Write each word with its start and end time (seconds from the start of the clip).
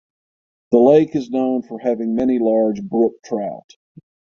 The 0.71 0.79
lake 0.79 1.15
is 1.15 1.29
known 1.29 1.61
for 1.61 1.77
having 1.77 2.15
many 2.15 2.39
large 2.39 2.81
brook 2.81 3.21
trout. 3.23 3.75